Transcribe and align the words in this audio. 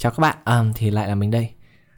Chào 0.00 0.12
các 0.12 0.20
bạn, 0.20 0.36
à, 0.44 0.64
thì 0.74 0.90
lại 0.90 1.08
là 1.08 1.14
mình 1.14 1.30
đây. 1.30 1.50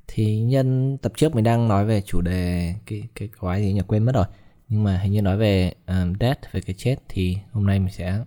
Thì 0.07 0.41
nhân 0.41 0.99
tập 0.99 1.13
trước 1.17 1.35
mình 1.35 1.45
đang 1.45 1.69
nói 1.69 1.85
về 1.85 2.01
chủ 2.01 2.21
đề 2.21 2.75
cái 2.87 3.03
cái 3.15 3.29
quái 3.41 3.63
gì 3.63 3.73
nhỉ 3.73 3.81
quên 3.87 4.05
mất 4.05 4.15
rồi. 4.15 4.25
Nhưng 4.69 4.85
mà 4.85 4.99
hình 4.99 5.13
như 5.13 5.23
nói 5.23 5.37
về 5.37 5.73
um, 5.87 6.13
death 6.21 6.53
về 6.53 6.61
cái 6.61 6.75
chết 6.79 6.97
thì 7.09 7.37
hôm 7.53 7.67
nay 7.67 7.79
mình 7.79 7.93
sẽ 7.93 8.19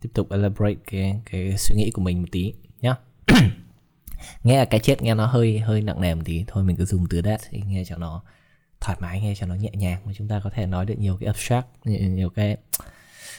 tiếp 0.00 0.08
tục 0.14 0.30
elaborate 0.30 0.80
cái 0.86 1.20
cái 1.30 1.54
suy 1.58 1.76
nghĩ 1.76 1.90
của 1.90 2.02
mình 2.02 2.20
một 2.20 2.28
tí 2.32 2.52
nhá. 2.80 2.94
nghe 4.44 4.58
là 4.58 4.64
cái 4.64 4.80
chết 4.80 5.02
nghe 5.02 5.14
nó 5.14 5.26
hơi 5.26 5.58
hơi 5.58 5.82
nặng 5.82 6.00
nề 6.00 6.14
một 6.14 6.22
tí 6.24 6.44
thôi 6.46 6.64
mình 6.64 6.76
cứ 6.76 6.84
dùng 6.84 7.06
từ 7.10 7.22
death 7.22 7.44
thì 7.50 7.62
nghe 7.66 7.84
cho 7.84 7.96
nó 7.96 8.22
thoải 8.80 8.98
mái 9.00 9.20
nghe 9.20 9.34
cho 9.34 9.46
nó 9.46 9.54
nhẹ 9.54 9.70
nhàng 9.72 10.02
mà 10.04 10.12
chúng 10.16 10.28
ta 10.28 10.40
có 10.44 10.50
thể 10.50 10.66
nói 10.66 10.86
được 10.86 10.98
nhiều 10.98 11.16
cái 11.20 11.26
abstract 11.26 11.66
nhiều, 11.84 12.10
nhiều 12.10 12.30
cái 12.30 12.56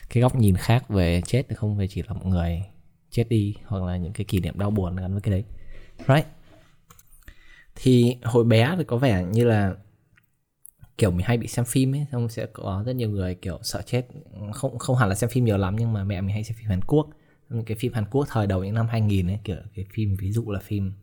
cái 0.09 0.21
góc 0.21 0.35
nhìn 0.35 0.55
khác 0.57 0.89
về 0.89 1.21
chết 1.25 1.43
không 1.55 1.77
về 1.77 1.87
chỉ 1.87 2.03
là 2.07 2.13
một 2.13 2.25
người 2.25 2.63
chết 3.11 3.29
đi 3.29 3.55
hoặc 3.65 3.83
là 3.83 3.97
những 3.97 4.13
cái 4.13 4.25
kỷ 4.25 4.39
niệm 4.39 4.59
đau 4.59 4.71
buồn 4.71 4.95
gắn 4.95 5.11
với 5.11 5.21
cái 5.21 5.31
đấy 5.31 5.43
right? 6.07 6.27
Thì 7.75 8.17
hồi 8.23 8.43
bé 8.43 8.75
thì 8.77 8.83
có 8.83 8.97
vẻ 8.97 9.23
như 9.23 9.45
là, 9.45 9.73
kiểu, 10.97 11.11
mình 11.11 11.25
hay 11.25 11.37
bị 11.37 11.47
xem 11.47 11.65
phim 11.65 11.95
ấy, 11.95 12.05
xong 12.11 12.29
sẽ 12.29 12.45
có 12.45 12.83
rất 12.85 12.95
nhiều 12.95 13.09
người, 13.09 13.35
kiểu, 13.35 13.59
sợ 13.61 13.81
chết. 13.85 14.07
Không 14.53 14.79
không 14.79 14.95
hẳn 14.95 15.09
là 15.09 15.15
xem 15.15 15.29
phim 15.29 15.45
nhiều 15.45 15.57
lắm, 15.57 15.75
nhưng 15.79 15.93
mà 15.93 16.03
mẹ 16.03 16.21
mình 16.21 16.33
hay 16.33 16.43
xem 16.43 16.57
phim 16.59 16.69
Hàn 16.69 16.81
Quốc. 16.81 17.09
Cái 17.65 17.77
phim 17.79 17.93
Hàn 17.93 18.05
Quốc 18.11 18.27
thời 18.29 18.47
đầu 18.47 18.63
những 18.63 18.73
năm 18.73 18.87
2000 18.87 19.27
ấy, 19.27 19.39
kiểu, 19.43 19.55
cái 19.75 19.85
phim, 19.93 20.15
ví 20.19 20.31
dụ 20.31 20.51
là 20.51 20.59
phim, 20.59 20.93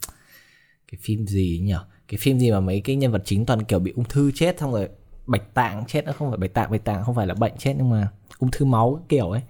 cái 0.93 0.99
phim 1.03 1.27
gì 1.27 1.61
nhỉ? 1.65 1.75
Cái 2.09 2.19
phim 2.19 2.39
gì 2.39 2.51
mà 2.51 2.61
mấy 2.61 2.81
cái 2.81 2.97
nhân 2.97 3.13
vật 3.13 3.23
chính 3.25 3.47
toàn, 3.47 3.65
kiểu, 3.65 3.79
bị 3.79 3.93
ung 3.97 4.05
thư 4.05 4.31
chết, 4.35 4.59
xong 4.59 4.73
rồi 4.73 4.89
bạch 5.27 5.55
tạng 5.55 5.85
chết. 5.87 6.05
Nó 6.05 6.13
không 6.13 6.29
phải 6.31 6.39
bạch 6.39 6.55
tạng 6.55 6.71
bạch 6.71 6.85
tạng 6.85 7.05
không 7.05 7.15
phải 7.15 7.27
là 7.27 7.35
bệnh 7.35 7.57
chết, 7.59 7.75
nhưng 7.79 7.91
mà 7.91 8.09
ung 8.39 8.51
thư 8.51 8.65
máu 8.65 9.07
kiểu 9.09 9.31
ấy. 9.31 9.43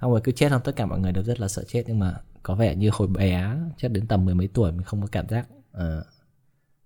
Xong 0.00 0.10
rồi 0.10 0.20
cứ 0.24 0.32
chết, 0.32 0.50
xong 0.50 0.60
tất 0.64 0.76
cả 0.76 0.86
mọi 0.86 1.00
người 1.00 1.12
đều 1.12 1.24
rất 1.24 1.40
là 1.40 1.48
sợ 1.48 1.64
chết, 1.68 1.84
nhưng 1.86 1.98
mà 1.98 2.14
có 2.44 2.54
vẻ 2.54 2.74
như 2.74 2.90
hồi 2.92 3.08
bé 3.08 3.56
chắc 3.76 3.90
đến 3.90 4.06
tầm 4.06 4.24
mười 4.24 4.34
mấy 4.34 4.48
tuổi 4.48 4.72
mình 4.72 4.82
không 4.82 5.00
có 5.00 5.06
cảm 5.12 5.28
giác 5.28 5.48
uh, 5.76 6.06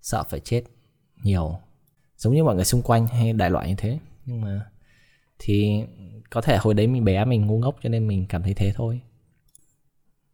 sợ 0.01 0.23
phải 0.23 0.39
chết 0.39 0.63
nhiều. 1.23 1.59
Giống 2.17 2.33
như 2.33 2.43
mọi 2.43 2.55
người 2.55 2.65
xung 2.65 2.81
quanh 2.81 3.07
hay 3.07 3.33
đại 3.33 3.49
loại 3.49 3.69
như 3.69 3.75
thế. 3.77 3.99
Nhưng 4.25 4.41
mà 4.41 4.65
thì 5.39 5.83
có 6.29 6.41
thể 6.41 6.57
hồi 6.57 6.73
đấy 6.73 6.87
mình 6.87 7.05
bé 7.05 7.25
mình 7.25 7.47
ngu 7.47 7.59
ngốc 7.59 7.75
cho 7.83 7.89
nên 7.89 8.07
mình 8.07 8.25
cảm 8.29 8.43
thấy 8.43 8.53
thế 8.53 8.73
thôi. 8.75 9.01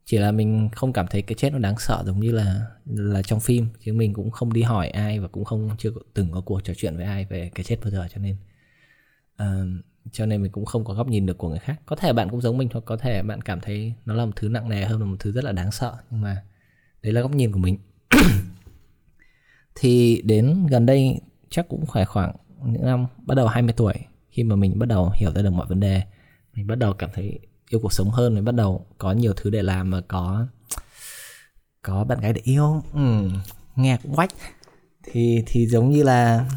Chỉ 0.05 0.17
là 0.17 0.31
mình 0.31 0.69
không 0.75 0.94
cảm 0.94 1.08
thấy 1.08 1.22
cái 1.22 1.35
chết 1.35 1.53
nó 1.53 1.59
đáng 1.59 1.78
sợ 1.78 2.03
giống 2.05 2.19
như 2.19 2.31
là 2.31 2.66
là 2.85 3.22
trong 3.22 3.39
phim 3.39 3.67
chứ 3.80 3.94
mình 3.94 4.13
cũng 4.13 4.31
không 4.31 4.53
đi 4.53 4.61
hỏi 4.61 4.89
ai 4.89 5.19
và 5.19 5.28
cũng 5.28 5.45
không 5.45 5.69
chưa 5.78 5.91
từng 6.13 6.31
có 6.31 6.41
cuộc 6.41 6.63
trò 6.63 6.73
chuyện 6.78 6.97
với 6.97 7.05
ai 7.05 7.25
về 7.25 7.52
cái 7.55 7.63
chết 7.63 7.78
bao 7.81 7.91
giờ 7.91 8.07
cho 8.13 8.22
nên 8.22 8.35
uh, 9.41 9.85
cho 10.11 10.25
nên 10.25 10.42
mình 10.42 10.52
cũng 10.52 10.66
không 10.66 10.86
có 10.86 10.94
góc 10.94 11.08
nhìn 11.08 11.25
được 11.25 11.38
của 11.38 11.50
người 11.50 11.59
khác. 11.59 11.81
Có 11.86 11.95
thể 11.95 12.14
bạn 12.14 12.30
cũng 12.30 12.42
giống 12.42 12.58
mình 12.58 12.70
hoặc 12.73 12.81
có 12.86 12.98
thể 12.98 13.23
bạn 13.23 13.42
cảm 13.42 13.59
thấy 13.61 13.94
nó 14.06 14.14
là 14.14 14.25
một 14.25 14.31
thứ 14.36 14.50
nặng 14.50 14.70
nề 14.70 14.86
hơn 14.86 15.00
là 15.00 15.06
một 15.06 15.16
thứ 15.20 15.31
rất 15.31 15.44
là 15.44 15.52
đáng 15.52 15.72
sợ 15.72 15.95
nhưng 16.12 16.22
mà 16.22 16.44
đấy 17.02 17.14
là 17.14 17.22
góc 17.22 17.31
nhìn 17.31 17.52
của 17.52 17.59
mình. 17.59 17.78
Thì 19.75 20.22
đến 20.25 20.66
gần 20.70 20.86
đây 20.86 21.20
chắc 21.50 21.70
cũng 21.70 21.86
phải 21.86 22.06
khoảng 22.06 22.36
những 22.66 22.86
năm 22.86 23.06
bắt 23.17 23.36
đầu 23.36 23.47
20 23.47 23.73
tuổi 23.78 23.94
khi 24.30 24.44
mà 24.44 24.56
mình 24.56 24.80
bắt 24.80 24.86
đầu 24.86 25.12
hiểu 25.16 25.31
ra 25.31 25.42
được 25.42 25.50
mọi 25.50 25.67
vấn 25.67 25.80
đề 25.80 26.02
mình 26.53 26.67
bắt 26.67 26.75
đầu 26.75 26.94
cảm 26.94 27.09
thấy 27.14 27.40
yêu 27.69 27.80
cuộc 27.80 27.94
sống 27.94 28.09
hơn 28.09 28.36
mình 28.36 28.45
bắt 28.45 28.56
đầu 28.56 28.86
có 28.97 29.12
nhiều 29.12 29.34
thứ 29.36 29.50
để 29.50 29.62
làm 29.62 29.90
mà 29.90 30.02
có 30.08 30.47
có 31.81 32.03
bạn 32.03 32.19
gái 32.19 32.34
để 32.34 32.42
yêu. 32.44 32.81
Ừ, 32.94 33.30
nghe 33.75 33.97
cũng 34.03 34.16
quách 34.16 34.31
thì 35.03 35.44
thì 35.47 35.67
giống 35.67 35.90
như 35.90 36.03
là 36.03 36.50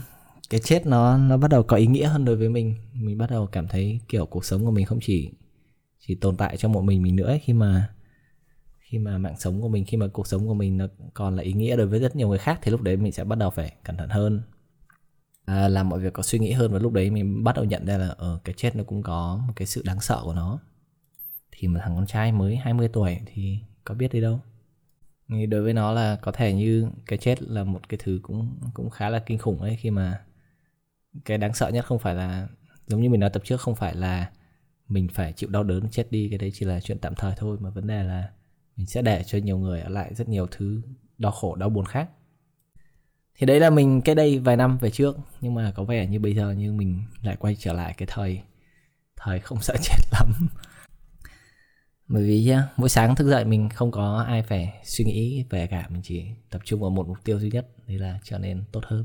cái 0.51 0.61
chết 0.61 0.87
nó 0.87 1.19
nó 1.19 1.37
bắt 1.37 1.49
đầu 1.51 1.63
có 1.63 1.77
ý 1.77 1.87
nghĩa 1.87 2.07
hơn 2.07 2.25
đối 2.25 2.37
với 2.37 2.49
mình. 2.49 2.75
Mình 2.93 3.19
bắt 3.19 3.31
đầu 3.31 3.47
cảm 3.47 3.69
thấy 3.69 4.01
kiểu 4.09 4.27
cuộc 4.27 4.45
sống 4.45 4.65
của 4.65 4.71
mình 4.71 4.87
không 4.87 4.99
chỉ 5.03 5.31
chỉ 5.99 6.15
tồn 6.15 6.37
tại 6.37 6.57
cho 6.57 6.69
một 6.69 6.83
mình 6.83 7.03
mình 7.03 7.17
nữa 7.17 7.27
ấy, 7.27 7.39
khi 7.39 7.53
mà 7.53 7.89
khi 8.79 8.99
mà 8.99 9.19
mạng 9.19 9.35
sống 9.39 9.61
của 9.61 9.69
mình 9.69 9.85
khi 9.85 9.97
mà 9.97 10.07
cuộc 10.13 10.27
sống 10.27 10.47
của 10.47 10.55
mình 10.55 10.77
nó 10.77 10.87
còn 11.15 11.37
là 11.37 11.43
ý 11.43 11.53
nghĩa 11.53 11.77
đối 11.77 11.87
với 11.87 12.01
rất 12.01 12.17
nhiều 12.17 12.29
người 12.29 12.39
khác 12.39 12.59
thì 12.63 12.71
lúc 12.71 12.83
đấy 12.83 12.97
mình 12.97 13.13
sẽ 13.13 13.25
bắt 13.25 13.39
đầu 13.39 13.51
phải 13.51 13.73
cẩn 13.85 13.97
thận 13.97 14.09
hơn. 14.09 14.43
À, 15.45 15.69
làm 15.69 15.89
mọi 15.89 16.01
việc 16.01 16.13
có 16.13 16.23
suy 16.23 16.39
nghĩ 16.39 16.53
hơn 16.53 16.73
và 16.73 16.79
lúc 16.79 16.93
đấy 16.93 17.11
mình 17.11 17.45
bắt 17.45 17.57
đầu 17.57 17.65
nhận 17.65 17.87
ra 17.87 17.99
là 17.99 18.09
ở 18.09 18.15
ờ, 18.17 18.39
cái 18.45 18.55
chết 18.59 18.77
nó 18.77 18.85
cũng 18.85 19.03
có 19.03 19.41
một 19.47 19.53
cái 19.57 19.67
sự 19.67 19.83
đáng 19.85 20.01
sợ 20.01 20.21
của 20.25 20.35
nó. 20.35 20.61
Thì 21.53 21.69
một 21.69 21.81
thằng 21.83 21.97
con 21.97 22.07
trai 22.07 22.33
mới 22.33 22.57
20 22.57 22.89
tuổi 22.89 23.19
thì 23.27 23.59
có 23.85 23.95
biết 23.95 24.13
đi 24.13 24.21
đâu? 24.21 24.41
Thì 25.29 25.47
đối 25.47 25.63
với 25.63 25.73
nó 25.73 25.93
là 25.93 26.17
có 26.23 26.33
thể 26.33 26.53
như 26.55 26.89
cái 27.07 27.19
chết 27.19 27.43
là 27.43 27.65
một 27.65 27.89
cái 27.89 27.99
thứ 28.03 28.21
cũng 28.23 28.59
cũng 28.75 28.91
khá 28.91 29.09
là 29.09 29.19
kinh 29.19 29.39
khủng 29.39 29.61
ấy 29.61 29.77
khi 29.77 29.91
mà 29.91 30.21
cái 31.25 31.39
đáng 31.39 31.55
sợ 31.55 31.69
nhất 31.69 31.85
không 31.85 31.99
phải 31.99 32.15
là, 32.15 32.49
giống 32.87 33.01
như 33.01 33.11
mình 33.11 33.21
nói 33.21 33.31
tập 33.31 33.43
trước, 33.45 33.61
không 33.61 33.75
phải 33.75 33.95
là 33.95 34.31
mình 34.89 35.09
phải 35.09 35.33
chịu 35.33 35.51
đau 35.51 35.65
đớn, 35.65 35.89
chết 35.91 36.07
đi, 36.11 36.29
cái 36.29 36.39
đấy 36.39 36.51
chỉ 36.55 36.67
là 36.67 36.81
chuyện 36.81 36.99
tạm 36.99 37.15
thời 37.15 37.35
thôi. 37.37 37.57
Mà 37.61 37.71
vấn 37.71 37.87
đề 37.87 38.03
là 38.03 38.31
mình 38.77 38.87
sẽ 38.87 39.03
để 39.03 39.23
cho 39.27 39.39
nhiều 39.39 39.59
người 39.59 39.81
ở 39.81 39.89
lại 39.89 40.15
rất 40.15 40.29
nhiều 40.29 40.47
thứ 40.51 40.83
đau 41.19 41.33
khổ, 41.33 41.55
đau 41.55 41.71
buồn 41.71 41.85
khác. 41.87 42.09
Thì 43.39 43.47
đấy 43.47 43.61
là 43.61 43.71
mình 43.71 44.01
cái 44.01 44.15
đây 44.15 44.39
vài 44.39 44.57
năm 44.57 44.79
về 44.79 44.91
trước, 44.91 45.17
nhưng 45.41 45.55
mà 45.55 45.73
có 45.77 45.85
vẻ 45.85 46.07
như 46.07 46.21
bây 46.21 46.35
giờ 46.35 46.53
như 46.53 46.73
mình 46.73 47.03
lại 47.23 47.37
quay 47.37 47.57
trở 47.59 47.73
lại 47.73 47.95
cái 47.97 48.09
thời 48.11 48.43
thời 49.17 49.41
không 49.41 49.61
sợ 49.61 49.77
chết 49.83 49.97
lắm. 50.13 50.49
Bởi 52.09 52.25
vì 52.25 52.55
mỗi 52.77 52.89
sáng 52.89 53.17
thức 53.17 53.31
dậy 53.31 53.45
mình 53.45 53.69
không 53.69 53.91
có 53.91 54.25
ai 54.29 54.43
phải 54.43 54.73
suy 54.85 55.05
nghĩ 55.05 55.45
về 55.51 55.67
cả, 55.67 55.87
mình 55.91 56.03
chỉ 56.05 56.25
tập 56.51 56.61
trung 56.65 56.81
vào 56.81 56.91
một 56.91 57.09
mục 57.09 57.19
tiêu 57.25 57.41
duy 57.41 57.51
nhất, 57.51 57.67
đấy 57.87 57.99
là 57.99 58.19
trở 58.25 58.39
nên 58.39 58.65
tốt 58.73 58.81
hơn 58.85 59.05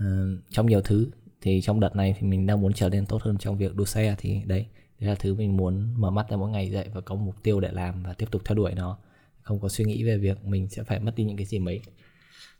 uh, 0.00 0.04
trong 0.50 0.66
nhiều 0.66 0.80
thứ 0.80 1.10
thì 1.40 1.60
trong 1.60 1.80
đợt 1.80 1.96
này 1.96 2.14
thì 2.18 2.26
mình 2.26 2.46
đang 2.46 2.60
muốn 2.60 2.72
trở 2.72 2.88
nên 2.88 3.06
tốt 3.06 3.22
hơn 3.22 3.38
trong 3.38 3.58
việc 3.58 3.76
đua 3.76 3.84
xe 3.84 4.14
thì 4.18 4.42
đấy 4.46 4.66
đấy 5.02 5.08
là 5.08 5.14
thứ 5.14 5.34
mình 5.34 5.56
muốn 5.56 5.94
mở 5.96 6.10
mắt 6.10 6.30
ra 6.30 6.36
mỗi 6.36 6.50
ngày 6.50 6.70
dậy 6.70 6.88
và 6.94 7.00
có 7.00 7.14
mục 7.14 7.42
tiêu 7.42 7.60
để 7.60 7.72
làm 7.72 8.02
và 8.02 8.12
tiếp 8.12 8.26
tục 8.30 8.42
theo 8.44 8.56
đuổi 8.56 8.74
nó. 8.74 8.98
Không 9.42 9.60
có 9.60 9.68
suy 9.68 9.84
nghĩ 9.84 10.04
về 10.04 10.18
việc 10.18 10.44
mình 10.44 10.68
sẽ 10.68 10.82
phải 10.82 11.00
mất 11.00 11.12
đi 11.16 11.24
những 11.24 11.36
cái 11.36 11.46
gì 11.46 11.58
mấy. 11.58 11.80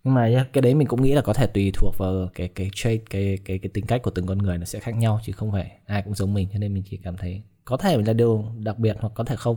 Nhưng 0.05 0.15
mà 0.15 0.47
cái 0.53 0.63
đấy 0.63 0.75
mình 0.75 0.89
cũng 0.89 1.03
nghĩ 1.03 1.13
là 1.13 1.23
có 1.23 1.33
thể 1.33 1.47
tùy 1.47 1.71
thuộc 1.75 1.95
vào 1.99 2.29
cái 2.35 2.49
cái 2.49 2.71
trait 2.75 3.01
cái 3.11 3.39
cái 3.45 3.59
cái 3.59 3.71
tính 3.75 3.87
cách 3.87 4.03
của 4.03 4.11
từng 4.11 4.27
con 4.27 4.39
người 4.39 4.59
nó 4.59 4.65
sẽ 4.65 4.81
khác 4.81 4.93
nhau 4.97 5.21
chứ 5.25 5.33
không 5.33 5.53
phải 5.53 5.79
ai 5.87 6.03
cũng 6.03 6.15
giống 6.15 6.35
mình 6.35 6.49
cho 6.53 6.59
nên 6.59 6.75
mình 6.75 6.83
chỉ 6.91 6.97
cảm 6.97 7.17
thấy 7.17 7.43
có 7.65 7.77
thể 7.77 8.03
là 8.03 8.13
điều 8.13 8.53
đặc 8.59 8.79
biệt 8.79 8.97
hoặc 9.01 9.13
có 9.15 9.25
thể 9.25 9.37
không. 9.37 9.57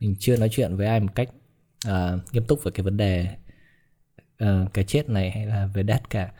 Mình 0.00 0.14
chưa 0.18 0.36
nói 0.36 0.48
chuyện 0.52 0.76
với 0.76 0.86
ai 0.86 1.00
một 1.00 1.14
cách 1.14 1.28
uh, 1.88 2.32
nghiêm 2.32 2.44
túc 2.44 2.64
về 2.64 2.70
cái 2.74 2.84
vấn 2.84 2.96
đề 2.96 3.26
uh, 4.44 4.48
cái 4.74 4.84
chết 4.84 5.08
này 5.08 5.30
hay 5.30 5.46
là 5.46 5.66
về 5.74 5.82
death 5.88 6.10
cả 6.10 6.32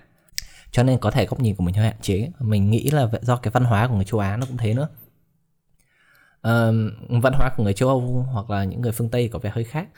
cho 0.79 0.85
nên 0.85 0.99
có 0.99 1.11
thể 1.11 1.27
góc 1.27 1.41
nhìn 1.41 1.57
của 1.57 1.65
mình 1.65 1.75
hơi 1.75 1.87
hạn 1.87 2.01
chế. 2.01 2.31
Mình 2.39 2.71
nghĩ 2.71 2.91
là 2.91 3.09
do 3.23 3.37
cái 3.37 3.51
văn 3.51 3.65
hóa 3.65 3.89
của 3.89 3.95
người 3.95 4.05
châu 4.05 4.21
Á 4.21 4.37
nó 4.37 4.47
cũng 4.47 4.57
thế 4.57 4.75
nữa. 4.75 4.89
Uh, 6.39 7.23
văn 7.23 7.33
hóa 7.33 7.51
của 7.57 7.65
người 7.65 7.73
châu 7.73 7.89
Âu 7.89 8.27
hoặc 8.33 8.51
là 8.51 8.65
những 8.65 8.81
người 8.81 8.93
phương 8.93 9.09
Tây 9.09 9.29
có 9.29 9.39
vẻ 9.39 9.51
hơi 9.51 9.65
khác. 9.65 9.89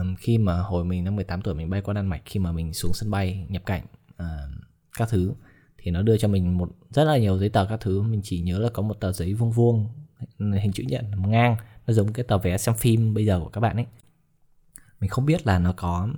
Um, 0.00 0.14
khi 0.14 0.38
mà 0.38 0.60
hồi 0.60 0.84
mình 0.84 1.04
năm 1.04 1.16
18 1.16 1.42
tuổi 1.42 1.54
mình 1.54 1.70
bay 1.70 1.80
qua 1.80 1.94
Đan 1.94 2.06
Mạch 2.06 2.22
khi 2.24 2.40
mà 2.40 2.52
mình 2.52 2.74
xuống 2.74 2.92
sân 2.94 3.10
bay 3.10 3.46
nhập 3.48 3.62
cảnh 3.66 3.82
uh, 4.08 4.26
các 4.98 5.08
thứ 5.08 5.34
thì 5.78 5.90
nó 5.90 6.02
đưa 6.02 6.16
cho 6.16 6.28
mình 6.28 6.58
một 6.58 6.70
rất 6.90 7.04
là 7.04 7.18
nhiều 7.18 7.38
giấy 7.38 7.48
tờ 7.48 7.66
các 7.66 7.80
thứ. 7.80 8.02
Mình 8.02 8.20
chỉ 8.24 8.40
nhớ 8.40 8.58
là 8.58 8.68
có 8.68 8.82
một 8.82 8.94
tờ 9.00 9.12
giấy 9.12 9.34
vuông 9.34 9.50
vuông 9.50 9.88
hình 10.38 10.72
chữ 10.72 10.84
nhật 10.88 11.04
ngang. 11.26 11.56
Nó 11.86 11.92
giống 11.92 12.12
cái 12.12 12.24
tờ 12.28 12.38
vé 12.38 12.58
xem 12.58 12.74
phim 12.74 13.14
bây 13.14 13.26
giờ 13.26 13.40
của 13.40 13.48
các 13.48 13.60
bạn 13.60 13.76
ấy. 13.76 13.86
Mình 15.00 15.10
không 15.10 15.26
biết 15.26 15.46
là 15.46 15.58
nó 15.58 15.72
có 15.76 16.08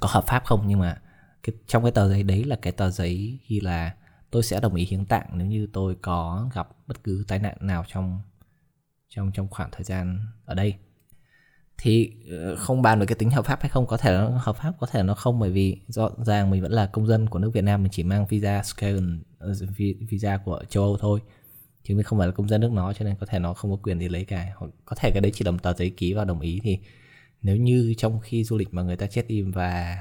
có 0.00 0.08
hợp 0.10 0.24
pháp 0.26 0.44
không 0.44 0.64
nhưng 0.66 0.78
mà 0.78 1.00
cái, 1.42 1.56
trong 1.66 1.82
cái 1.82 1.92
tờ 1.92 2.08
giấy 2.08 2.22
đấy 2.22 2.44
là 2.44 2.56
cái 2.56 2.72
tờ 2.72 2.90
giấy 2.90 3.38
ghi 3.48 3.60
là 3.60 3.94
tôi 4.30 4.42
sẽ 4.42 4.60
đồng 4.60 4.74
ý 4.74 4.84
hiến 4.84 5.04
tạng 5.04 5.26
nếu 5.34 5.46
như 5.46 5.68
tôi 5.72 5.96
có 6.02 6.50
gặp 6.54 6.68
bất 6.86 7.04
cứ 7.04 7.24
tai 7.28 7.38
nạn 7.38 7.56
nào 7.60 7.84
trong 7.88 8.20
trong 9.08 9.32
trong 9.34 9.48
khoảng 9.48 9.70
thời 9.72 9.84
gian 9.84 10.20
ở 10.44 10.54
đây. 10.54 10.74
Thì 11.78 12.12
ờ, 12.30 12.56
không 12.56 12.82
bàn 12.82 13.00
về 13.00 13.06
cái 13.06 13.14
tính 13.16 13.30
hợp 13.30 13.46
pháp 13.46 13.60
hay 13.60 13.68
không 13.68 13.86
có 13.86 13.96
thể 13.96 14.12
nó 14.12 14.28
hợp 14.28 14.56
pháp 14.56 14.72
có 14.80 14.86
thể 14.86 15.02
nó 15.02 15.14
không 15.14 15.38
bởi 15.38 15.50
vì 15.50 15.80
rõ 15.88 16.10
ràng 16.26 16.50
mình 16.50 16.62
vẫn 16.62 16.72
là 16.72 16.86
công 16.86 17.06
dân 17.06 17.28
của 17.28 17.38
nước 17.38 17.50
Việt 17.54 17.64
Nam 17.64 17.82
mình 17.82 17.92
chỉ 17.92 18.02
mang 18.02 18.26
visa 18.26 18.62
Schengen 18.62 19.22
ờ, 19.38 19.54
visa 20.10 20.38
của 20.44 20.64
châu 20.68 20.82
Âu 20.82 20.96
thôi 20.96 21.20
chứ 21.82 21.94
mình 21.94 22.04
không 22.04 22.18
phải 22.18 22.28
là 22.28 22.34
công 22.34 22.48
dân 22.48 22.60
nước 22.60 22.72
nó 22.72 22.92
cho 22.92 23.04
nên 23.04 23.16
có 23.20 23.26
thể 23.26 23.38
nó 23.38 23.54
không 23.54 23.70
có 23.70 23.76
quyền 23.82 23.98
đi 23.98 24.08
lấy 24.08 24.24
cả. 24.24 24.52
Hoặc 24.56 24.70
có 24.84 24.96
thể 24.96 25.10
cái 25.10 25.20
đấy 25.20 25.32
chỉ 25.34 25.44
là 25.44 25.50
một 25.50 25.62
tờ 25.62 25.74
giấy 25.74 25.90
ký 25.90 26.12
và 26.12 26.24
đồng 26.24 26.40
ý. 26.40 26.60
Thì 26.62 26.78
nếu 27.42 27.56
như 27.56 27.94
trong 27.98 28.20
khi 28.20 28.44
du 28.44 28.56
lịch 28.56 28.74
mà 28.74 28.82
người 28.82 28.96
ta 28.96 29.06
chết 29.06 29.26
im 29.26 29.50
và 29.50 29.98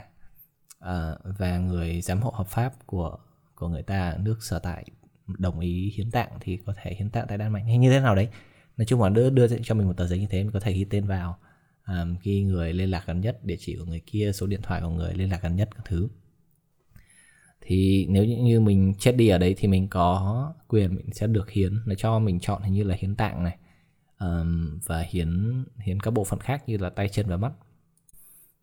uh, 0.84 1.38
và 1.38 1.58
người 1.58 2.02
giám 2.02 2.22
hộ 2.22 2.32
hợp 2.36 2.48
pháp 2.48 2.74
của 2.86 3.18
của 3.56 3.68
người 3.68 3.84
ta 3.84 4.18
nước 4.20 4.38
sở 4.42 4.60
tại 4.60 4.86
đồng 5.28 5.60
ý 5.60 5.94
hiến 5.96 6.12
tạng 6.12 6.30
thì 6.40 6.58
có 6.66 6.74
thể 6.82 6.94
hiến 6.94 7.10
tạng 7.10 7.26
tại 7.28 7.38
Đan 7.38 7.52
Mạch. 7.52 7.64
Hay 7.66 7.78
như 7.78 7.92
thế 7.92 8.00
nào 8.00 8.16
đấy? 8.16 8.30
Nói 8.78 8.86
chung 8.86 9.02
là 9.02 9.10
đưa 9.10 9.30
đưa 9.30 9.48
cho 9.48 9.76
mình 9.76 9.88
một 9.88 9.98
tờ 9.98 10.08
giấy 10.08 10.20
như 10.20 10.28
thế 10.30 10.44
mình 10.44 10.52
có 10.52 10.60
thể 10.60 10.74
ghi 10.74 10.84
tên 10.84 11.06
vào. 11.06 11.38
Um, 11.88 12.16
ghi 12.24 12.44
người 12.44 12.74
liên 12.74 12.92
lạc 12.92 13.04
gần 13.06 13.22
nhất 13.22 13.46
địa 13.46 13.56
chỉ 13.60 13.76
của 13.76 13.86
người 13.86 14.02
kia 14.06 14.32
số 14.34 14.48
điện 14.48 14.62
thoại 14.64 14.82
của 14.82 14.90
người 14.90 15.14
liên 15.14 15.30
lạc 15.30 15.42
gần 15.42 15.56
nhất 15.56 15.70
các 15.76 15.86
thứ. 15.86 16.08
Thì 17.62 18.08
nếu 18.10 18.26
như 18.26 18.60
mình 18.60 18.94
chết 19.00 19.12
đi 19.12 19.28
ở 19.28 19.38
đấy 19.38 19.56
thì 19.58 19.68
mình 19.68 19.88
có 19.88 20.54
quyền 20.68 20.96
mình 20.96 21.14
sẽ 21.14 21.28
được 21.28 21.50
hiến. 21.50 21.80
Nó 21.86 21.96
cho 21.96 22.20
mình 22.20 22.40
chọn 22.40 22.62
hình 22.62 22.74
như 22.74 22.84
là 22.84 22.96
hiến 23.00 23.16
tạng 23.16 23.44
này. 23.44 23.58
Um, 24.20 24.80
và 24.86 25.02
hiến 25.02 25.64
hiến 25.78 26.00
các 26.00 26.12
bộ 26.12 26.24
phận 26.24 26.40
khác 26.40 26.64
như 26.68 26.78
là 26.78 26.90
tay 26.90 27.10
chân 27.10 27.28
và 27.28 27.38
mắt. 27.38 27.52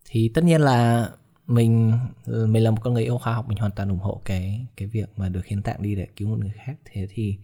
Thì 0.06 0.28
tất 0.34 0.44
nhiên 0.44 0.60
là 0.60 1.10
mình 1.46 1.98
mình 2.26 2.64
là 2.64 2.70
một 2.70 2.78
con 2.82 2.94
người 2.94 3.04
yêu 3.04 3.18
khoa 3.18 3.34
học 3.34 3.48
mình 3.48 3.58
hoàn 3.58 3.72
toàn 3.72 3.88
ủng 3.88 3.98
hộ 3.98 4.20
cái 4.24 4.66
cái 4.76 4.88
việc 4.88 5.10
mà 5.16 5.28
được 5.28 5.46
hiến 5.46 5.62
tạng 5.62 5.82
đi 5.82 5.94
để 5.94 6.06
cứu 6.16 6.28
một 6.28 6.36
người 6.38 6.52
khác. 6.54 6.74
Thế 6.84 7.06
thì 7.10 7.36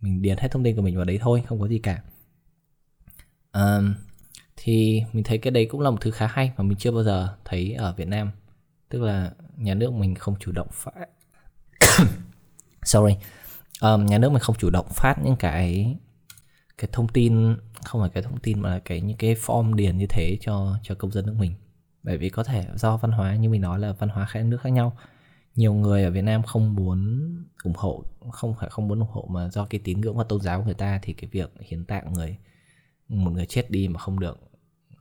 mình 0.00 0.22
điền 0.22 0.38
hết 0.38 0.48
thông 0.50 0.64
tin 0.64 0.76
của 0.76 0.82
mình 0.82 0.96
vào 0.96 1.04
đấy 1.04 1.18
thôi 1.20 1.42
không 1.46 1.60
có 1.60 1.68
gì 1.68 1.78
cả. 1.78 2.02
Um, 3.52 3.94
thì 4.56 5.02
mình 5.12 5.24
thấy 5.24 5.38
cái 5.38 5.50
đấy 5.50 5.66
cũng 5.70 5.80
là 5.80 5.90
một 5.90 5.98
thứ 6.00 6.10
khá 6.10 6.26
hay 6.26 6.52
mà 6.56 6.64
mình 6.64 6.78
chưa 6.78 6.90
bao 6.92 7.02
giờ 7.02 7.36
thấy 7.44 7.72
ở 7.72 7.94
Việt 7.96 8.08
Nam. 8.08 8.30
Tức 8.88 9.02
là 9.02 9.32
nhà 9.56 9.74
nước 9.74 9.92
mình 9.92 10.14
không 10.14 10.34
chủ 10.40 10.52
động 10.52 10.68
phát 10.72 11.08
sorry. 12.82 13.14
Um, 13.80 14.06
nhà 14.06 14.18
nước 14.18 14.32
mình 14.32 14.42
không 14.42 14.56
chủ 14.58 14.70
động 14.70 14.86
phát 14.90 15.14
những 15.24 15.36
cái 15.36 15.96
cái 16.78 16.88
thông 16.92 17.08
tin 17.08 17.56
không 17.84 18.00
phải 18.00 18.10
cái 18.10 18.22
thông 18.22 18.40
tin 18.40 18.60
mà 18.60 18.70
là 18.70 18.78
cái 18.78 19.00
những 19.00 19.16
cái 19.16 19.34
form 19.34 19.74
điền 19.74 19.98
như 19.98 20.06
thế 20.08 20.36
cho 20.40 20.78
cho 20.82 20.94
công 20.94 21.10
dân 21.10 21.26
nước 21.26 21.34
mình 21.38 21.54
bởi 22.08 22.16
vì 22.16 22.28
có 22.28 22.44
thể 22.44 22.66
do 22.74 22.96
văn 22.96 23.10
hóa 23.10 23.36
như 23.36 23.48
mình 23.48 23.60
nói 23.60 23.78
là 23.78 23.92
văn 23.92 24.08
hóa 24.08 24.26
khác 24.26 24.42
nước 24.42 24.58
khác 24.60 24.70
nhau. 24.70 24.96
Nhiều 25.54 25.74
người 25.74 26.04
ở 26.04 26.10
Việt 26.10 26.22
Nam 26.22 26.42
không 26.42 26.74
muốn 26.74 27.28
ủng 27.64 27.72
hộ 27.76 28.04
không 28.32 28.54
phải 28.60 28.70
không 28.70 28.88
muốn 28.88 28.98
ủng 29.00 29.08
hộ 29.10 29.28
mà 29.30 29.48
do 29.50 29.66
cái 29.66 29.80
tín 29.84 30.00
ngưỡng 30.00 30.16
và 30.16 30.24
tôn 30.24 30.40
giáo 30.40 30.58
của 30.58 30.64
người 30.64 30.74
ta 30.74 30.98
thì 31.02 31.12
cái 31.12 31.30
việc 31.32 31.52
hiến 31.60 31.84
tạng 31.84 32.12
người 32.12 32.36
một 33.08 33.30
người 33.30 33.46
chết 33.46 33.70
đi 33.70 33.88
mà 33.88 33.98
không 33.98 34.20
được 34.20 34.38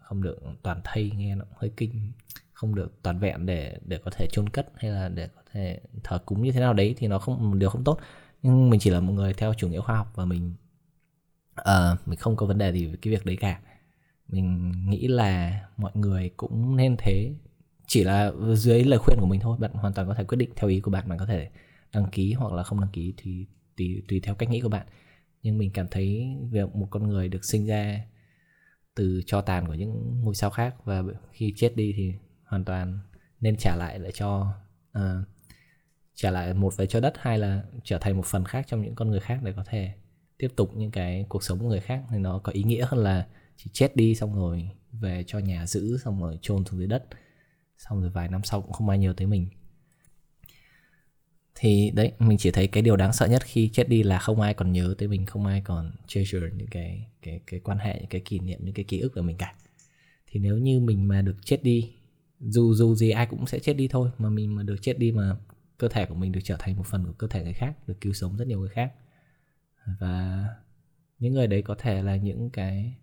không 0.01 0.21
được 0.23 0.39
toàn 0.63 0.81
thây 0.83 1.11
nghe 1.15 1.35
nó 1.35 1.45
hơi 1.57 1.71
kinh. 1.77 2.11
Không 2.53 2.75
được 2.75 2.99
toàn 3.03 3.19
vẹn 3.19 3.45
để 3.45 3.77
để 3.85 3.97
có 3.97 4.11
thể 4.11 4.27
chôn 4.31 4.49
cất 4.49 4.67
hay 4.75 4.91
là 4.91 5.09
để 5.09 5.27
có 5.35 5.41
thể 5.53 5.79
thờ 6.03 6.19
cúng 6.25 6.43
như 6.43 6.51
thế 6.51 6.59
nào 6.59 6.73
đấy 6.73 6.95
thì 6.97 7.07
nó 7.07 7.19
không 7.19 7.51
một 7.51 7.57
điều 7.57 7.69
không 7.69 7.83
tốt. 7.83 7.99
Nhưng 8.41 8.69
mình 8.69 8.79
chỉ 8.79 8.89
là 8.89 8.99
một 8.99 9.13
người 9.13 9.33
theo 9.33 9.53
chủ 9.53 9.69
nghĩa 9.69 9.81
khoa 9.81 9.97
học 9.97 10.11
và 10.15 10.25
mình 10.25 10.53
uh, 11.61 12.07
mình 12.07 12.19
không 12.19 12.35
có 12.35 12.45
vấn 12.45 12.57
đề 12.57 12.71
gì 12.71 12.87
với 12.87 12.97
cái 12.97 13.13
việc 13.13 13.25
đấy 13.25 13.35
cả 13.35 13.59
mình 14.27 14.71
nghĩ 14.89 15.07
là 15.07 15.61
mọi 15.77 15.91
người 15.95 16.31
cũng 16.37 16.75
nên 16.75 16.95
thế. 16.97 17.35
Chỉ 17.87 18.03
là 18.03 18.31
dưới 18.55 18.83
lời 18.83 18.99
khuyên 18.99 19.19
của 19.19 19.25
mình 19.25 19.39
thôi 19.39 19.57
bạn 19.59 19.73
hoàn 19.73 19.93
toàn 19.93 20.07
có 20.07 20.13
thể 20.13 20.23
quyết 20.23 20.37
định 20.37 20.49
theo 20.55 20.69
ý 20.69 20.79
của 20.79 20.91
bạn 20.91 21.09
bạn 21.09 21.17
có 21.19 21.25
thể 21.25 21.49
đăng 21.93 22.09
ký 22.11 22.33
hoặc 22.33 22.53
là 22.53 22.63
không 22.63 22.79
đăng 22.79 22.89
ký 22.93 23.13
thì 23.17 23.45
tùy 23.77 24.03
tùy 24.07 24.19
theo 24.19 24.35
cách 24.35 24.49
nghĩ 24.49 24.61
của 24.61 24.69
bạn. 24.69 24.87
Nhưng 25.43 25.57
mình 25.57 25.71
cảm 25.73 25.87
thấy 25.91 26.37
việc 26.51 26.75
một 26.75 26.87
con 26.91 27.07
người 27.07 27.27
được 27.27 27.45
sinh 27.45 27.65
ra 27.65 28.01
từ 28.95 29.21
cho 29.25 29.41
tàn 29.41 29.67
của 29.67 29.73
những 29.73 30.21
ngôi 30.21 30.35
sao 30.35 30.49
khác 30.49 30.75
và 30.83 31.03
khi 31.31 31.53
chết 31.55 31.75
đi 31.75 31.93
thì 31.97 32.13
hoàn 32.45 32.65
toàn 32.65 32.99
nên 33.39 33.55
trả 33.57 33.75
lại 33.75 33.99
lại 33.99 34.11
cho 34.11 34.53
uh, 34.97 35.27
trả 36.15 36.31
lại 36.31 36.53
một 36.53 36.77
về 36.77 36.87
cho 36.87 36.99
đất 36.99 37.13
hay 37.19 37.39
là 37.39 37.63
trở 37.83 37.97
thành 37.97 38.17
một 38.17 38.25
phần 38.25 38.45
khác 38.45 38.65
trong 38.67 38.81
những 38.81 38.95
con 38.95 39.11
người 39.11 39.19
khác 39.19 39.39
để 39.43 39.53
có 39.55 39.63
thể 39.67 39.93
tiếp 40.37 40.47
tục 40.55 40.71
những 40.75 40.91
cái 40.91 41.25
cuộc 41.29 41.43
sống 41.43 41.59
của 41.59 41.67
người 41.67 41.79
khác 41.79 42.03
thì 42.09 42.17
nó 42.17 42.39
có 42.39 42.51
ý 42.51 42.63
nghĩa 42.63 42.85
hơn 42.89 43.03
là 43.03 43.27
chỉ 43.57 43.69
chết 43.73 43.95
đi 43.95 44.15
xong 44.15 44.35
rồi 44.35 44.69
về 44.91 45.23
cho 45.27 45.39
nhà 45.39 45.67
giữ, 45.67 45.97
xong 45.97 46.21
rồi 46.21 46.39
chôn 46.41 46.65
xuống 46.65 46.79
dưới 46.79 46.87
đất. 46.87 47.05
Xong 47.77 48.01
rồi 48.01 48.09
vài 48.09 48.27
năm 48.27 48.41
sau 48.43 48.61
cũng 48.61 48.71
không 48.71 48.89
ai 48.89 48.97
nhớ 48.97 49.13
tới 49.17 49.27
mình. 49.27 49.47
Thì 51.55 51.91
đấy, 51.91 52.11
mình 52.19 52.37
chỉ 52.37 52.51
thấy 52.51 52.67
cái 52.67 52.83
điều 52.83 52.95
đáng 52.95 53.13
sợ 53.13 53.27
nhất 53.27 53.43
khi 53.45 53.69
chết 53.73 53.89
đi 53.89 54.03
là 54.03 54.19
không 54.19 54.41
ai 54.41 54.53
còn 54.53 54.71
nhớ 54.71 54.95
tới 54.97 55.07
mình, 55.07 55.25
không 55.25 55.45
ai 55.45 55.61
còn 55.61 55.91
treasure 56.07 56.47
những 56.55 56.67
cái 56.67 57.07
cái 57.21 57.41
cái 57.47 57.59
quan 57.59 57.77
hệ 57.77 57.99
những 57.99 58.09
cái 58.09 58.21
kỷ 58.21 58.39
niệm, 58.39 58.59
những 58.63 58.73
cái 58.73 58.85
ký 58.85 58.99
ức 58.99 59.09
của 59.15 59.21
mình 59.21 59.37
cả. 59.37 59.55
Thì 60.27 60.39
nếu 60.39 60.57
như 60.57 60.79
mình 60.79 61.07
mà 61.07 61.21
được 61.21 61.35
chết 61.45 61.63
đi, 61.63 61.93
dù 62.39 62.73
dù 62.73 62.95
gì 62.95 63.09
ai 63.09 63.25
cũng 63.25 63.47
sẽ 63.47 63.59
chết 63.59 63.73
đi 63.73 63.87
thôi, 63.87 64.09
mà 64.17 64.29
mình 64.29 64.55
mà 64.55 64.63
được 64.63 64.77
chết 64.81 64.99
đi 64.99 65.11
mà 65.11 65.37
cơ 65.77 65.87
thể 65.87 66.05
của 66.05 66.15
mình 66.15 66.31
được 66.31 66.39
trở 66.43 66.55
thành 66.59 66.77
một 66.77 66.85
phần 66.85 67.05
của 67.05 67.13
cơ 67.13 67.27
thể 67.27 67.43
người 67.43 67.53
khác, 67.53 67.87
được 67.87 68.01
cứu 68.01 68.13
sống 68.13 68.37
rất 68.37 68.47
nhiều 68.47 68.59
người 68.59 68.69
khác. 68.69 68.93
Và 69.99 70.45
những 71.19 71.33
người 71.33 71.47
đấy 71.47 71.61
có 71.61 71.75
thể 71.75 72.03
là 72.03 72.15
những 72.15 72.49
cái 72.49 72.93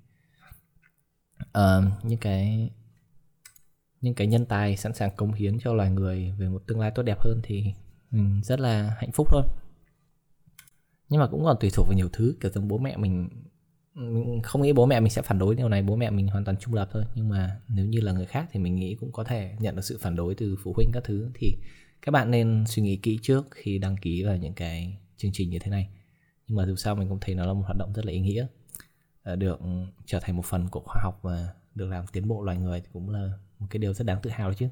uh, 1.58 2.04
những 2.04 2.18
cái 2.18 2.70
những 4.00 4.14
cái 4.14 4.26
nhân 4.26 4.46
tài 4.46 4.76
sẵn 4.76 4.94
sàng 4.94 5.16
cống 5.16 5.32
hiến 5.32 5.58
cho 5.58 5.74
loài 5.74 5.90
người 5.90 6.32
về 6.38 6.48
một 6.48 6.62
tương 6.66 6.80
lai 6.80 6.90
tốt 6.94 7.02
đẹp 7.02 7.18
hơn 7.20 7.40
thì 7.42 7.64
mình 8.10 8.40
rất 8.44 8.60
là 8.60 8.96
hạnh 8.98 9.12
phúc 9.12 9.28
thôi. 9.30 9.42
Nhưng 11.08 11.20
mà 11.20 11.26
cũng 11.26 11.44
còn 11.44 11.56
tùy 11.60 11.70
thuộc 11.74 11.86
vào 11.86 11.96
nhiều 11.96 12.08
thứ 12.12 12.36
kiểu 12.40 12.50
giống 12.50 12.68
bố 12.68 12.78
mẹ 12.78 12.96
mình 12.96 13.28
mình 13.94 14.40
không 14.42 14.62
nghĩ 14.62 14.72
bố 14.72 14.86
mẹ 14.86 15.00
mình 15.00 15.10
sẽ 15.10 15.22
phản 15.22 15.38
đối 15.38 15.54
điều 15.54 15.68
này 15.68 15.82
bố 15.82 15.96
mẹ 15.96 16.10
mình 16.10 16.28
hoàn 16.28 16.44
toàn 16.44 16.56
trung 16.60 16.74
lập 16.74 16.88
thôi. 16.92 17.04
Nhưng 17.14 17.28
mà 17.28 17.60
nếu 17.68 17.86
như 17.86 18.00
là 18.00 18.12
người 18.12 18.26
khác 18.26 18.48
thì 18.52 18.60
mình 18.60 18.76
nghĩ 18.76 18.94
cũng 18.94 19.12
có 19.12 19.24
thể 19.24 19.56
nhận 19.58 19.76
được 19.76 19.84
sự 19.84 19.98
phản 20.00 20.16
đối 20.16 20.34
từ 20.34 20.56
phụ 20.64 20.72
huynh 20.76 20.90
các 20.92 21.04
thứ. 21.04 21.30
Thì 21.34 21.56
các 22.02 22.12
bạn 22.12 22.30
nên 22.30 22.64
suy 22.66 22.82
nghĩ 22.82 22.96
kỹ 22.96 23.18
trước 23.22 23.46
khi 23.50 23.78
đăng 23.78 23.96
ký 23.96 24.22
vào 24.22 24.36
những 24.36 24.54
cái 24.54 24.98
chương 25.16 25.30
trình 25.34 25.50
như 25.50 25.58
thế 25.58 25.70
này. 25.70 25.88
Nhưng 26.46 26.56
mà 26.56 26.66
dù 26.66 26.76
sao 26.76 26.94
mình 26.94 27.08
cũng 27.08 27.18
thấy 27.20 27.34
nó 27.34 27.46
là 27.46 27.52
một 27.52 27.62
hoạt 27.64 27.76
động 27.76 27.92
rất 27.92 28.06
là 28.06 28.12
ý 28.12 28.20
nghĩa. 28.20 28.46
Ờ, 29.24 29.36
được 29.36 29.60
trở 30.06 30.20
thành 30.20 30.36
một 30.36 30.44
phần 30.44 30.68
của 30.68 30.80
khoa 30.80 31.02
học 31.02 31.18
và 31.22 31.48
được 31.74 31.86
làm 31.88 32.06
tiến 32.12 32.28
bộ 32.28 32.42
loài 32.42 32.58
người 32.58 32.80
thì 32.80 32.86
cũng 32.92 33.10
là 33.10 33.32
một 33.58 33.66
cái 33.70 33.78
điều 33.78 33.94
rất 33.94 34.06
đáng 34.06 34.18
tự 34.22 34.30
hào 34.30 34.48
đấy 34.48 34.56
chứ. 34.58 34.68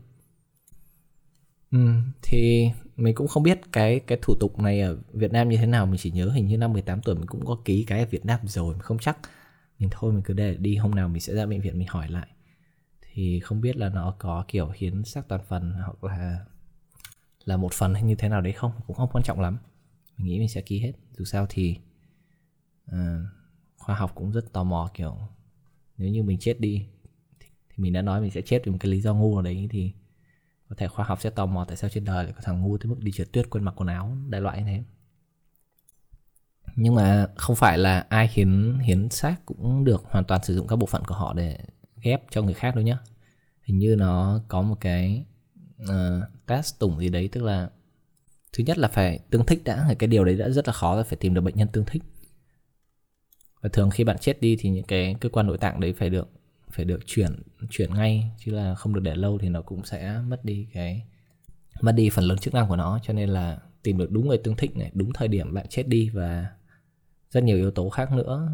Ừ, 1.70 1.78
thì 2.22 2.70
mình 2.96 3.14
cũng 3.14 3.28
không 3.28 3.42
biết 3.42 3.60
cái 3.72 4.00
cái 4.00 4.18
thủ 4.22 4.34
tục 4.40 4.58
này 4.58 4.80
ở 4.80 4.98
Việt 5.12 5.32
Nam 5.32 5.48
như 5.48 5.56
thế 5.56 5.66
nào. 5.66 5.86
Mình 5.86 5.98
chỉ 5.98 6.10
nhớ 6.10 6.30
hình 6.30 6.46
như 6.46 6.58
năm 6.58 6.72
18 6.72 7.02
tuổi 7.02 7.14
mình 7.14 7.26
cũng 7.26 7.46
có 7.46 7.58
ký 7.64 7.84
cái 7.84 8.00
ở 8.00 8.06
Việt 8.10 8.24
Nam 8.26 8.40
rồi 8.44 8.76
không 8.78 8.98
chắc. 8.98 9.18
Mình 9.78 9.88
thôi 9.92 10.12
mình 10.12 10.22
cứ 10.22 10.34
để 10.34 10.56
đi 10.56 10.76
hôm 10.76 10.90
nào 10.94 11.08
mình 11.08 11.20
sẽ 11.20 11.34
ra 11.34 11.46
bệnh 11.46 11.60
viện 11.60 11.78
mình 11.78 11.88
hỏi 11.88 12.08
lại. 12.10 12.28
Thì 13.02 13.40
không 13.40 13.60
biết 13.60 13.76
là 13.76 13.88
nó 13.88 14.14
có 14.18 14.44
kiểu 14.48 14.72
hiến 14.76 15.04
xác 15.04 15.28
toàn 15.28 15.40
phần 15.48 15.72
hoặc 15.72 16.04
là 16.04 16.38
là 17.44 17.56
một 17.56 17.72
phần 17.72 17.94
hay 17.94 18.02
như 18.02 18.14
thế 18.14 18.28
nào 18.28 18.40
đấy 18.40 18.52
không? 18.52 18.72
Cũng 18.86 18.96
không 18.96 19.10
quan 19.12 19.24
trọng 19.24 19.40
lắm. 19.40 19.58
Mình 20.16 20.26
nghĩ 20.28 20.38
mình 20.38 20.48
sẽ 20.48 20.60
ký 20.60 20.80
hết. 20.80 20.92
Dù 21.18 21.24
sao 21.24 21.46
thì 21.50 21.76
khoa 23.82 23.94
học 23.94 24.12
cũng 24.14 24.32
rất 24.32 24.52
tò 24.52 24.64
mò 24.64 24.90
kiểu 24.94 25.18
nếu 25.98 26.08
như 26.08 26.22
mình 26.22 26.38
chết 26.38 26.60
đi 26.60 26.86
thì, 27.40 27.46
thì 27.68 27.74
mình 27.76 27.92
đã 27.92 28.02
nói 28.02 28.20
mình 28.20 28.30
sẽ 28.30 28.42
chết 28.42 28.62
vì 28.64 28.72
một 28.72 28.78
cái 28.80 28.92
lý 28.92 29.00
do 29.00 29.14
ngu 29.14 29.34
nào 29.34 29.42
đấy 29.42 29.68
thì 29.70 29.92
có 30.68 30.76
thể 30.78 30.88
khoa 30.88 31.04
học 31.04 31.20
sẽ 31.20 31.30
tò 31.30 31.46
mò 31.46 31.64
tại 31.64 31.76
sao 31.76 31.90
trên 31.90 32.04
đời 32.04 32.24
lại 32.24 32.32
có 32.32 32.40
thằng 32.44 32.62
ngu 32.62 32.78
tới 32.78 32.86
mức 32.86 32.96
đi 32.98 33.12
trượt 33.12 33.32
tuyết 33.32 33.50
quên 33.50 33.64
mặc 33.64 33.74
quần 33.76 33.88
áo 33.88 34.16
đại 34.28 34.40
loại 34.40 34.58
như 34.58 34.64
thế. 34.66 34.82
Nhưng 36.76 36.94
mà 36.94 37.26
không 37.36 37.56
phải 37.56 37.78
là 37.78 38.06
ai 38.08 38.30
hiến 38.32 38.78
hiến 38.78 39.08
xác 39.08 39.46
cũng 39.46 39.84
được 39.84 40.04
hoàn 40.04 40.24
toàn 40.24 40.44
sử 40.44 40.54
dụng 40.54 40.66
các 40.66 40.76
bộ 40.76 40.86
phận 40.86 41.04
của 41.04 41.14
họ 41.14 41.34
để 41.34 41.58
ghép 42.02 42.22
cho 42.30 42.42
người 42.42 42.54
khác 42.54 42.74
đâu 42.74 42.84
nhá. 42.84 42.98
Hình 43.62 43.78
như 43.78 43.96
nó 43.98 44.40
có 44.48 44.62
một 44.62 44.76
cái 44.80 45.24
uh, 45.82 45.88
test 46.46 46.78
tủng 46.78 46.98
gì 46.98 47.08
đấy 47.08 47.28
tức 47.32 47.44
là 47.44 47.70
thứ 48.52 48.64
nhất 48.64 48.78
là 48.78 48.88
phải 48.88 49.18
tương 49.30 49.46
thích 49.46 49.64
đã 49.64 49.94
cái 49.98 50.08
điều 50.08 50.24
đấy 50.24 50.36
đã 50.36 50.48
rất 50.48 50.66
là 50.66 50.72
khó 50.72 50.96
là 50.96 51.02
phải 51.02 51.16
tìm 51.16 51.34
được 51.34 51.40
bệnh 51.40 51.56
nhân 51.56 51.68
tương 51.72 51.84
thích 51.84 52.02
và 53.62 53.68
thường 53.72 53.90
khi 53.90 54.04
bạn 54.04 54.18
chết 54.18 54.40
đi 54.40 54.56
thì 54.58 54.70
những 54.70 54.84
cái 54.84 55.16
cơ 55.20 55.28
quan 55.28 55.46
nội 55.46 55.58
tạng 55.58 55.80
đấy 55.80 55.92
phải 55.92 56.10
được 56.10 56.28
phải 56.70 56.84
được 56.84 57.06
chuyển 57.06 57.42
chuyển 57.70 57.94
ngay 57.94 58.30
chứ 58.38 58.52
là 58.52 58.74
không 58.74 58.94
được 58.94 59.00
để 59.00 59.14
lâu 59.14 59.38
thì 59.38 59.48
nó 59.48 59.62
cũng 59.62 59.84
sẽ 59.84 60.20
mất 60.28 60.44
đi 60.44 60.66
cái 60.72 61.06
mất 61.80 61.92
đi 61.92 62.10
phần 62.10 62.24
lớn 62.24 62.38
chức 62.38 62.54
năng 62.54 62.68
của 62.68 62.76
nó. 62.76 62.98
Cho 63.02 63.12
nên 63.12 63.28
là 63.28 63.58
tìm 63.82 63.98
được 63.98 64.10
đúng 64.10 64.28
người 64.28 64.38
tương 64.38 64.56
thích 64.56 64.76
này 64.76 64.90
đúng 64.94 65.12
thời 65.12 65.28
điểm 65.28 65.54
bạn 65.54 65.66
chết 65.68 65.88
đi 65.88 66.08
và 66.08 66.46
rất 67.30 67.44
nhiều 67.44 67.56
yếu 67.56 67.70
tố 67.70 67.90
khác 67.90 68.12
nữa 68.12 68.52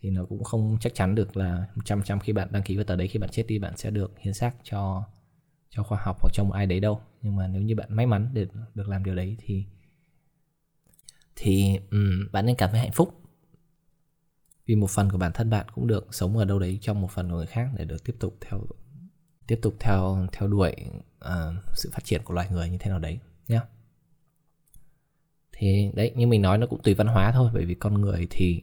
thì 0.00 0.10
nó 0.10 0.24
cũng 0.24 0.44
không 0.44 0.76
chắc 0.80 0.94
chắn 0.94 1.14
được 1.14 1.36
là 1.36 1.66
trăm 1.84 2.02
trăm 2.02 2.20
khi 2.20 2.32
bạn 2.32 2.48
đăng 2.50 2.62
ký 2.62 2.76
vào 2.76 2.84
tờ 2.84 2.96
đấy 2.96 3.08
khi 3.08 3.18
bạn 3.18 3.30
chết 3.30 3.44
đi 3.48 3.58
bạn 3.58 3.76
sẽ 3.76 3.90
được 3.90 4.14
hiến 4.18 4.34
xác 4.34 4.54
cho 4.62 5.04
cho 5.70 5.82
khoa 5.82 5.98
học 6.02 6.16
hoặc 6.20 6.30
cho 6.32 6.44
một 6.44 6.52
ai 6.52 6.66
đấy 6.66 6.80
đâu. 6.80 7.00
Nhưng 7.22 7.36
mà 7.36 7.46
nếu 7.48 7.62
như 7.62 7.76
bạn 7.76 7.88
may 7.90 8.06
mắn 8.06 8.30
để 8.32 8.46
được 8.74 8.88
làm 8.88 9.04
điều 9.04 9.14
đấy 9.14 9.36
thì 9.38 9.64
thì 11.36 11.78
um, 11.90 12.28
bạn 12.32 12.46
nên 12.46 12.56
cảm 12.56 12.70
thấy 12.70 12.80
hạnh 12.80 12.92
phúc 12.92 13.20
vì 14.66 14.76
một 14.76 14.90
phần 14.90 15.10
của 15.10 15.18
bản 15.18 15.32
thân 15.32 15.50
bạn 15.50 15.66
cũng 15.74 15.86
được 15.86 16.14
sống 16.14 16.36
ở 16.36 16.44
đâu 16.44 16.58
đấy 16.58 16.78
trong 16.82 17.00
một 17.00 17.10
phần 17.10 17.30
của 17.30 17.36
người 17.36 17.46
khác 17.46 17.68
để 17.76 17.84
được 17.84 18.04
tiếp 18.04 18.16
tục 18.20 18.36
theo 18.40 18.60
tiếp 19.46 19.58
tục 19.62 19.74
theo 19.80 20.26
theo 20.32 20.48
đuổi 20.48 20.74
uh, 21.24 21.54
sự 21.74 21.90
phát 21.92 22.04
triển 22.04 22.22
của 22.24 22.34
loài 22.34 22.48
người 22.50 22.70
như 22.70 22.78
thế 22.78 22.90
nào 22.90 22.98
đấy 22.98 23.18
nhé 23.48 23.60
thì 25.52 25.90
đấy 25.94 26.12
như 26.16 26.26
mình 26.26 26.42
nói 26.42 26.58
nó 26.58 26.66
cũng 26.66 26.82
tùy 26.82 26.94
văn 26.94 27.06
hóa 27.06 27.32
thôi 27.32 27.50
bởi 27.54 27.64
vì 27.64 27.74
con 27.74 27.94
người 27.94 28.26
thì 28.30 28.62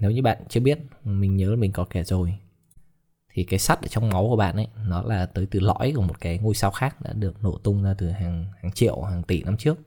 nếu 0.00 0.10
như 0.10 0.22
bạn 0.22 0.38
chưa 0.48 0.60
biết 0.60 0.78
mình 1.04 1.36
nhớ 1.36 1.50
là 1.50 1.56
mình 1.56 1.72
có 1.72 1.84
kể 1.84 2.04
rồi 2.04 2.38
thì 3.38 3.44
cái 3.44 3.58
sắt 3.58 3.82
ở 3.82 3.88
trong 3.88 4.10
máu 4.10 4.26
của 4.28 4.36
bạn 4.36 4.56
ấy 4.56 4.66
nó 4.86 5.02
là 5.02 5.26
tới 5.26 5.46
từ 5.50 5.60
lõi 5.60 5.92
của 5.96 6.02
một 6.02 6.20
cái 6.20 6.38
ngôi 6.38 6.54
sao 6.54 6.70
khác 6.70 7.00
đã 7.00 7.12
được 7.12 7.42
nổ 7.42 7.58
tung 7.58 7.82
ra 7.82 7.94
từ 7.98 8.10
hàng 8.10 8.46
hàng 8.62 8.72
triệu 8.72 9.02
hàng 9.02 9.22
tỷ 9.22 9.42
năm 9.42 9.56
trước. 9.56 9.78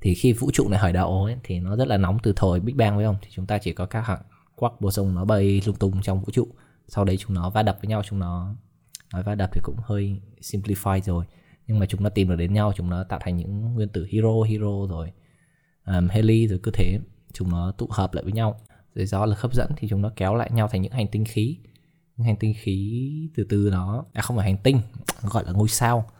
Thì 0.00 0.14
khi 0.14 0.32
vũ 0.32 0.50
trụ 0.50 0.68
này 0.68 0.80
khởi 0.80 0.92
đầu 0.92 1.24
ấy 1.24 1.36
thì 1.44 1.60
nó 1.60 1.76
rất 1.76 1.88
là 1.88 1.96
nóng 1.96 2.18
từ 2.22 2.32
thời 2.36 2.60
Big 2.60 2.76
Bang 2.76 2.96
phải 2.96 3.04
không? 3.04 3.16
Thì 3.22 3.28
chúng 3.30 3.46
ta 3.46 3.58
chỉ 3.58 3.72
có 3.72 3.86
các 3.86 4.06
hạt 4.06 4.18
quắc 4.56 4.80
bổ 4.80 4.90
sung 4.90 5.14
nó 5.14 5.24
bay 5.24 5.62
lung 5.66 5.76
tung 5.76 6.02
trong 6.02 6.20
vũ 6.20 6.30
trụ. 6.32 6.48
Sau 6.88 7.04
đấy 7.04 7.16
chúng 7.16 7.34
nó 7.34 7.50
va 7.50 7.62
đập 7.62 7.78
với 7.82 7.88
nhau 7.88 8.02
chúng 8.04 8.18
nó 8.18 8.54
nói 9.12 9.22
va 9.22 9.34
đập 9.34 9.50
thì 9.52 9.60
cũng 9.64 9.76
hơi 9.84 10.20
simplify 10.40 11.00
rồi. 11.00 11.24
Nhưng 11.66 11.78
mà 11.78 11.86
chúng 11.86 12.02
nó 12.02 12.08
tìm 12.10 12.28
được 12.28 12.36
đến 12.36 12.54
nhau 12.54 12.72
chúng 12.76 12.90
nó 12.90 13.04
tạo 13.04 13.20
thành 13.22 13.36
những 13.36 13.74
nguyên 13.74 13.88
tử 13.88 14.06
hero 14.12 14.42
hero 14.48 14.86
rồi 14.88 15.12
um, 15.86 16.08
heli 16.08 16.48
rồi 16.48 16.60
cứ 16.62 16.70
thế. 16.74 17.00
Chúng 17.32 17.50
nó 17.50 17.72
tụ 17.72 17.88
hợp 17.90 18.14
lại 18.14 18.24
với 18.24 18.32
nhau. 18.32 18.60
Rồi 18.94 19.06
do 19.06 19.26
lực 19.26 19.40
hấp 19.40 19.54
dẫn 19.54 19.70
thì 19.76 19.88
chúng 19.88 20.02
nó 20.02 20.10
kéo 20.16 20.34
lại 20.34 20.50
nhau 20.52 20.68
thành 20.68 20.82
những 20.82 20.92
hành 20.92 21.08
tinh 21.08 21.24
khí. 21.24 21.58
Những 22.16 22.26
hành 22.26 22.36
tinh 22.36 22.54
khí 22.56 23.28
từ 23.36 23.46
từ 23.48 23.68
nó 23.72 24.04
à 24.12 24.22
không 24.22 24.36
phải 24.36 24.46
hành 24.46 24.62
tinh 24.62 24.80
gọi 25.22 25.44
là 25.44 25.52
ngôi 25.52 25.68
sao 25.68 26.10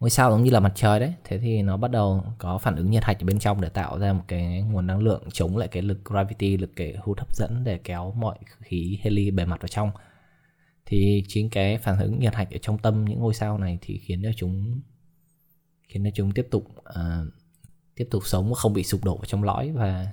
ngôi 0.00 0.10
sao 0.10 0.30
giống 0.30 0.44
như 0.44 0.50
là 0.50 0.60
mặt 0.60 0.72
trời 0.74 1.00
đấy. 1.00 1.14
Thế 1.24 1.38
thì 1.38 1.62
nó 1.62 1.76
bắt 1.76 1.90
đầu 1.90 2.24
có 2.38 2.58
phản 2.58 2.76
ứng 2.76 2.90
nhiệt 2.90 3.04
hạch 3.04 3.22
ở 3.22 3.24
bên 3.24 3.38
trong 3.38 3.60
để 3.60 3.68
tạo 3.68 3.98
ra 3.98 4.12
một 4.12 4.24
cái 4.28 4.62
nguồn 4.62 4.86
năng 4.86 4.98
lượng 4.98 5.22
chống 5.32 5.56
lại 5.56 5.68
cái 5.68 5.82
lực 5.82 6.04
gravity 6.04 6.56
lực 6.56 6.70
cái 6.76 6.96
hút 7.02 7.18
hấp 7.18 7.36
dẫn 7.36 7.64
để 7.64 7.78
kéo 7.78 8.12
mọi 8.16 8.38
khí 8.58 8.98
heli 9.02 9.30
bề 9.30 9.44
mặt 9.44 9.60
vào 9.60 9.68
trong. 9.68 9.90
Thì 10.86 11.24
chính 11.28 11.50
cái 11.50 11.78
phản 11.78 11.98
ứng 11.98 12.18
nhiệt 12.18 12.34
hạch 12.34 12.50
ở 12.50 12.58
trong 12.62 12.78
tâm 12.78 13.04
những 13.04 13.18
ngôi 13.18 13.34
sao 13.34 13.58
này 13.58 13.78
thì 13.80 13.98
khiến 13.98 14.22
cho 14.22 14.30
chúng 14.36 14.80
khiến 15.88 16.04
cho 16.04 16.10
chúng 16.14 16.32
tiếp 16.32 16.48
tục 16.50 16.64
uh, 16.78 17.32
tiếp 17.94 18.08
tục 18.10 18.26
sống 18.26 18.54
không 18.54 18.72
bị 18.72 18.84
sụp 18.84 19.04
đổ 19.04 19.16
vào 19.16 19.24
trong 19.24 19.44
lõi. 19.44 19.70
Và 19.70 20.12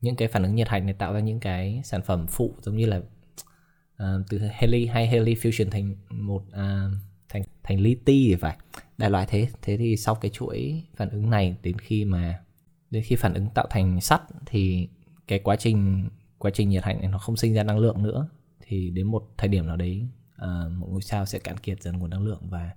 những 0.00 0.16
cái 0.16 0.28
phản 0.28 0.42
ứng 0.42 0.54
nhiệt 0.54 0.68
hạch 0.68 0.84
này 0.84 0.94
tạo 0.94 1.12
ra 1.12 1.20
những 1.20 1.40
cái 1.40 1.80
sản 1.84 2.02
phẩm 2.02 2.26
phụ 2.28 2.54
giống 2.62 2.76
như 2.76 2.86
là 2.86 2.96
uh, 2.96 4.26
từ 4.28 4.40
heli 4.52 4.86
hay 4.86 5.06
heli 5.06 5.34
fusion 5.34 5.70
thành 5.70 5.96
một 6.10 6.42
uh, 6.48 6.92
thành 7.28 7.42
thành 7.62 7.80
li 7.80 7.94
ti 7.94 8.28
thì 8.28 8.36
phải 8.36 8.56
đại 8.98 9.10
loại 9.10 9.26
thế. 9.28 9.48
Thế 9.62 9.76
thì 9.76 9.96
sau 9.96 10.14
cái 10.14 10.30
chuỗi 10.30 10.84
phản 10.96 11.10
ứng 11.10 11.30
này 11.30 11.56
đến 11.62 11.78
khi 11.78 12.04
mà 12.04 12.42
đến 12.90 13.02
khi 13.06 13.16
phản 13.16 13.34
ứng 13.34 13.48
tạo 13.54 13.66
thành 13.70 14.00
sắt 14.00 14.22
thì 14.46 14.88
cái 15.28 15.38
quá 15.38 15.56
trình 15.56 16.08
quá 16.38 16.50
trình 16.54 16.68
nhiệt 16.68 16.84
hạch 16.84 16.98
này 17.00 17.08
nó 17.08 17.18
không 17.18 17.36
sinh 17.36 17.54
ra 17.54 17.62
năng 17.62 17.78
lượng 17.78 18.02
nữa. 18.02 18.28
Thì 18.60 18.90
đến 18.90 19.06
một 19.06 19.24
thời 19.38 19.48
điểm 19.48 19.66
nào 19.66 19.76
đấy 19.76 20.08
uh, 20.34 20.72
một 20.72 20.86
ngôi 20.90 21.02
sao 21.02 21.26
sẽ 21.26 21.38
cạn 21.38 21.56
kiệt 21.56 21.82
dần 21.82 21.98
nguồn 21.98 22.10
năng 22.10 22.24
lượng 22.24 22.40
và 22.48 22.70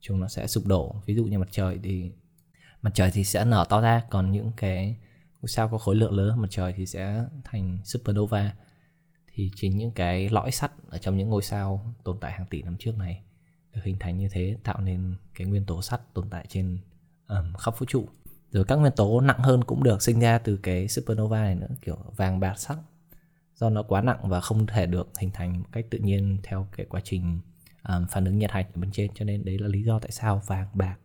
chúng 0.00 0.20
nó 0.20 0.28
sẽ 0.28 0.46
sụp 0.46 0.66
đổ. 0.66 1.02
Ví 1.06 1.14
dụ 1.14 1.24
như 1.24 1.38
mặt 1.38 1.48
trời 1.50 1.78
thì 1.82 2.12
mặt 2.82 2.90
trời 2.94 3.10
thì 3.14 3.24
sẽ 3.24 3.44
nở 3.44 3.66
to 3.68 3.80
ra 3.80 4.02
còn 4.10 4.32
những 4.32 4.50
cái 4.56 4.96
ngôi 5.40 5.48
sao 5.48 5.68
có 5.68 5.78
khối 5.78 5.96
lượng 5.96 6.12
lớn 6.12 6.40
mặt 6.40 6.48
trời 6.50 6.72
thì 6.76 6.86
sẽ 6.86 7.24
thành 7.44 7.78
supernova. 7.84 8.54
Thì 9.34 9.50
chính 9.56 9.76
những 9.76 9.90
cái 9.90 10.28
lõi 10.28 10.50
sắt 10.50 10.72
ở 10.88 10.98
trong 10.98 11.16
những 11.16 11.28
ngôi 11.28 11.42
sao 11.42 11.94
tồn 12.04 12.16
tại 12.20 12.32
hàng 12.32 12.46
tỷ 12.50 12.62
năm 12.62 12.76
trước 12.78 12.98
này 12.98 13.22
được 13.74 13.80
hình 13.84 13.96
thành 14.00 14.18
như 14.18 14.28
thế 14.28 14.56
tạo 14.62 14.80
nên 14.80 15.14
cái 15.34 15.46
nguyên 15.46 15.64
tố 15.64 15.82
sắt 15.82 16.14
tồn 16.14 16.30
tại 16.30 16.46
trên 16.48 16.78
um, 17.28 17.52
khắp 17.58 17.78
vũ 17.78 17.86
trụ. 17.86 18.08
Rồi 18.50 18.64
các 18.64 18.76
nguyên 18.76 18.92
tố 18.96 19.20
nặng 19.20 19.38
hơn 19.38 19.64
cũng 19.64 19.82
được 19.82 20.02
sinh 20.02 20.20
ra 20.20 20.38
từ 20.38 20.56
cái 20.56 20.88
supernova 20.88 21.40
này 21.40 21.54
nữa 21.54 21.68
kiểu 21.82 21.98
vàng 22.16 22.40
bạc 22.40 22.54
sắt 22.58 22.78
do 23.54 23.70
nó 23.70 23.82
quá 23.82 24.02
nặng 24.02 24.18
và 24.22 24.40
không 24.40 24.66
thể 24.66 24.86
được 24.86 25.08
hình 25.18 25.30
thành 25.30 25.58
một 25.58 25.68
cách 25.72 25.86
tự 25.90 25.98
nhiên 25.98 26.38
theo 26.42 26.68
cái 26.76 26.86
quá 26.86 27.00
trình 27.04 27.40
um, 27.88 28.06
phản 28.10 28.24
ứng 28.24 28.38
nhiệt 28.38 28.50
hạch 28.50 28.66
ở 28.74 28.80
bên 28.80 28.90
trên. 28.92 29.10
Cho 29.14 29.24
nên 29.24 29.44
đấy 29.44 29.58
là 29.58 29.68
lý 29.68 29.82
do 29.82 29.98
tại 29.98 30.10
sao 30.10 30.42
vàng 30.46 30.68
bạc 30.74 30.96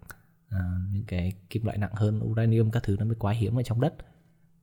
uh, 0.47 0.61
những 0.91 1.05
cái 1.07 1.33
kim 1.49 1.65
loại 1.65 1.77
nặng 1.77 1.93
hơn 1.93 2.19
uranium 2.23 2.71
các 2.71 2.83
thứ 2.83 2.95
nó 2.99 3.05
mới 3.05 3.15
quá 3.15 3.33
hiếm 3.33 3.59
ở 3.59 3.63
trong 3.63 3.81
đất. 3.81 3.93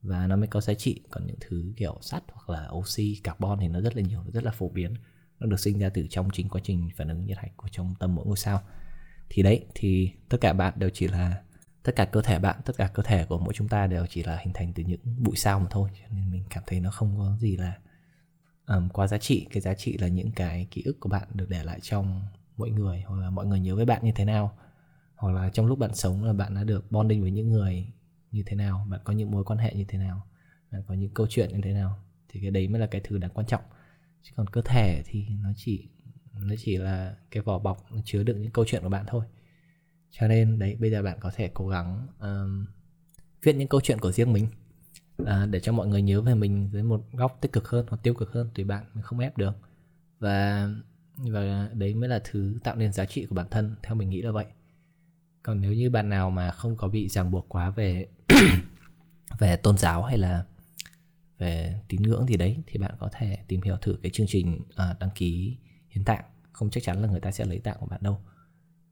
Và 0.02 0.26
nó 0.26 0.36
mới 0.36 0.46
có 0.46 0.60
giá 0.60 0.74
trị. 0.74 1.00
Còn 1.10 1.26
những 1.26 1.36
thứ 1.40 1.72
kiểu 1.76 1.98
sắt 2.00 2.22
hoặc 2.32 2.58
là 2.58 2.68
oxy 2.72 3.20
carbon 3.24 3.58
thì 3.60 3.68
nó 3.68 3.80
rất 3.80 3.96
là 3.96 4.02
nhiều 4.02 4.22
nó 4.24 4.30
rất 4.30 4.44
là 4.44 4.50
phổ 4.50 4.68
biến 4.68 4.94
nó 5.40 5.46
được 5.46 5.60
sinh 5.60 5.78
ra 5.78 5.88
từ 5.88 6.06
trong 6.10 6.28
chính 6.32 6.48
quá 6.48 6.60
trình 6.64 6.90
phản 6.96 7.08
ứng 7.08 7.26
nhiệt 7.26 7.38
hạch 7.38 7.56
của 7.56 7.68
trong 7.68 7.94
tâm 7.98 8.14
mỗi 8.14 8.26
ngôi 8.26 8.36
sao. 8.36 8.62
Thì 9.28 9.42
đấy 9.42 9.66
thì 9.74 10.12
tất 10.28 10.38
cả 10.40 10.52
bạn 10.52 10.74
đều 10.76 10.90
chỉ 10.94 11.08
là 11.08 11.42
tất 11.82 11.92
cả 11.96 12.04
cơ 12.04 12.22
thể 12.22 12.38
bạn 12.38 12.60
tất 12.64 12.76
cả 12.76 12.90
cơ 12.94 13.02
thể 13.02 13.24
của 13.24 13.38
mỗi 13.38 13.54
chúng 13.54 13.68
ta 13.68 13.86
đều 13.86 14.06
chỉ 14.06 14.22
là 14.22 14.36
hình 14.36 14.52
thành 14.54 14.72
từ 14.72 14.82
những 14.82 15.00
bụi 15.18 15.36
sao 15.36 15.60
mà 15.60 15.66
thôi. 15.70 15.90
Cho 16.00 16.08
nên 16.10 16.30
mình 16.30 16.44
cảm 16.50 16.64
thấy 16.66 16.80
nó 16.80 16.90
không 16.90 17.18
có 17.18 17.36
gì 17.40 17.56
là 17.56 17.78
um, 18.66 18.88
quá 18.88 19.06
giá 19.06 19.18
trị. 19.18 19.46
Cái 19.50 19.60
giá 19.60 19.74
trị 19.74 19.98
là 19.98 20.08
những 20.08 20.32
cái 20.32 20.66
ký 20.70 20.82
ức 20.84 21.00
của 21.00 21.08
bạn 21.08 21.28
được 21.34 21.48
để 21.48 21.64
lại 21.64 21.80
trong 21.82 22.22
mỗi 22.56 22.70
người 22.70 23.04
hoặc 23.06 23.20
là 23.20 23.30
mọi 23.30 23.46
người 23.46 23.60
nhớ 23.60 23.76
với 23.76 23.84
bạn 23.84 24.04
như 24.04 24.12
thế 24.14 24.24
nào. 24.24 24.58
Hoặc 25.16 25.32
là 25.32 25.50
trong 25.50 25.66
lúc 25.66 25.78
bạn 25.78 25.94
sống 25.94 26.24
là 26.24 26.32
bạn 26.32 26.54
đã 26.54 26.64
được 26.64 26.92
bonding 26.92 27.22
với 27.22 27.30
những 27.30 27.48
người 27.48 27.86
như 28.30 28.42
thế 28.46 28.56
nào 28.56 28.86
bạn 28.90 29.00
có 29.04 29.12
những 29.12 29.30
mối 29.30 29.44
quan 29.44 29.58
hệ 29.58 29.74
như 29.74 29.84
thế 29.88 29.98
nào 29.98 30.26
bạn 30.70 30.82
có 30.86 30.94
những 30.94 31.14
câu 31.14 31.26
chuyện 31.30 31.52
như 31.52 31.60
thế 31.64 31.72
nào. 31.72 31.98
Thì 32.28 32.40
cái 32.40 32.50
đấy 32.50 32.68
mới 32.68 32.80
là 32.80 32.86
cái 32.86 33.00
thứ 33.04 33.18
đáng 33.18 33.30
quan 33.34 33.46
trọng 33.46 33.62
chứ 34.24 34.32
còn 34.36 34.46
cơ 34.46 34.62
thể 34.64 35.02
thì 35.06 35.26
nó 35.42 35.48
chỉ 35.56 35.88
nó 36.40 36.54
chỉ 36.58 36.76
là 36.76 37.16
cái 37.30 37.42
vỏ 37.42 37.58
bọc 37.58 37.92
nó 37.92 38.00
chứa 38.04 38.22
đựng 38.22 38.42
những 38.42 38.52
câu 38.52 38.64
chuyện 38.68 38.82
của 38.82 38.88
bạn 38.88 39.04
thôi. 39.08 39.24
Cho 40.10 40.28
nên 40.28 40.58
đấy 40.58 40.76
bây 40.80 40.90
giờ 40.90 41.02
bạn 41.02 41.18
có 41.20 41.30
thể 41.34 41.50
cố 41.54 41.68
gắng 41.68 42.06
um, 42.20 42.66
viết 43.42 43.52
những 43.52 43.68
câu 43.68 43.80
chuyện 43.80 43.98
của 43.98 44.12
riêng 44.12 44.32
mình 44.32 44.48
uh, 45.22 45.28
để 45.50 45.60
cho 45.60 45.72
mọi 45.72 45.86
người 45.86 46.02
nhớ 46.02 46.20
về 46.20 46.34
mình 46.34 46.68
dưới 46.72 46.82
một 46.82 47.04
góc 47.12 47.38
tích 47.40 47.52
cực 47.52 47.68
hơn 47.68 47.86
hoặc 47.88 48.02
tiêu 48.02 48.14
cực 48.14 48.32
hơn 48.32 48.50
tùy 48.54 48.64
bạn 48.64 48.84
mình 48.94 49.02
không 49.02 49.18
ép 49.18 49.38
được. 49.38 49.56
Và 50.18 50.68
và 51.16 51.68
đấy 51.72 51.94
mới 51.94 52.08
là 52.08 52.20
thứ 52.24 52.58
tạo 52.64 52.76
nên 52.76 52.92
giá 52.92 53.04
trị 53.04 53.26
của 53.26 53.34
bản 53.34 53.46
thân 53.50 53.76
theo 53.82 53.94
mình 53.94 54.10
nghĩ 54.10 54.22
là 54.22 54.30
vậy. 54.30 54.46
Còn 55.42 55.60
nếu 55.60 55.72
như 55.72 55.90
bạn 55.90 56.08
nào 56.08 56.30
mà 56.30 56.50
không 56.50 56.76
có 56.76 56.88
bị 56.88 57.08
ràng 57.08 57.30
buộc 57.30 57.48
quá 57.48 57.70
về 57.70 58.08
về 59.38 59.56
tôn 59.56 59.78
giáo 59.78 60.02
hay 60.02 60.18
là 60.18 60.44
về 61.38 61.80
tín 61.88 62.02
ngưỡng 62.02 62.26
gì 62.26 62.36
đấy 62.36 62.56
thì 62.66 62.78
bạn 62.78 62.94
có 62.98 63.08
thể 63.12 63.38
tìm 63.48 63.62
hiểu 63.62 63.76
thử 63.76 63.98
cái 64.02 64.10
chương 64.10 64.26
trình 64.26 64.60
à, 64.76 64.96
đăng 65.00 65.10
ký 65.14 65.56
hiến 65.88 66.04
tạng. 66.04 66.24
Không 66.52 66.70
chắc 66.70 66.82
chắn 66.82 67.02
là 67.02 67.08
người 67.08 67.20
ta 67.20 67.32
sẽ 67.32 67.44
lấy 67.44 67.58
tạng 67.58 67.76
của 67.80 67.86
bạn 67.86 68.02
đâu. 68.02 68.20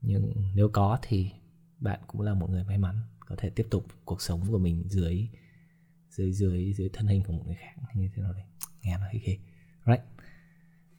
Nhưng 0.01 0.33
nếu 0.55 0.69
có 0.69 0.97
thì 1.01 1.31
bạn 1.79 1.99
cũng 2.07 2.21
là 2.21 2.33
một 2.33 2.49
người 2.49 2.63
may 2.63 2.77
mắn 2.77 3.01
có 3.19 3.35
thể 3.39 3.49
tiếp 3.49 3.67
tục 3.71 3.85
cuộc 4.05 4.21
sống 4.21 4.41
của 4.51 4.57
mình 4.57 4.83
dưới 4.87 5.27
dưới 6.09 6.31
dưới 6.31 6.73
dưới 6.73 6.89
thân 6.93 7.07
hình 7.07 7.23
của 7.23 7.33
một 7.33 7.43
người 7.45 7.55
khác 7.55 7.75
như 7.95 8.09
thế 8.15 8.21
nào 8.21 8.33
đấy. 8.33 8.43
Nghe 8.81 8.97
nó 8.97 9.05
hơi 9.05 9.21
ghê 9.25 9.37
right. 9.85 10.01